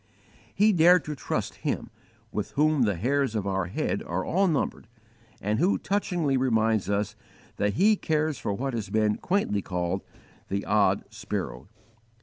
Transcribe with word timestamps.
He 0.55 0.73
dared 0.73 1.05
to 1.05 1.15
trust 1.15 1.57
Him, 1.61 1.91
with 2.31 2.53
whom 2.53 2.81
the 2.85 2.95
hairs 2.95 3.35
of 3.35 3.45
our 3.45 3.67
head 3.67 4.01
are 4.07 4.25
all 4.25 4.47
numbered, 4.47 4.87
and 5.39 5.59
who 5.59 5.77
touchingly 5.77 6.37
reminds 6.37 6.89
us 6.89 7.15
that 7.57 7.75
He 7.75 7.95
cares 7.95 8.39
for 8.39 8.51
what 8.51 8.73
has 8.73 8.89
been 8.89 9.17
quaintly 9.17 9.61
called 9.61 10.01
_"the 10.47 10.65
odd 10.65 11.03
sparrow." 11.13 11.67